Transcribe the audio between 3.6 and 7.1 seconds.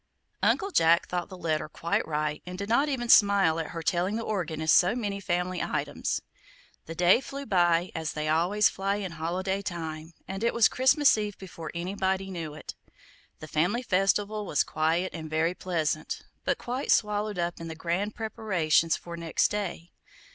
her telling the organist so many family items. The